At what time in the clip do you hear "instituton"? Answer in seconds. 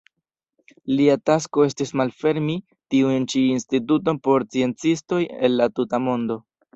3.57-4.21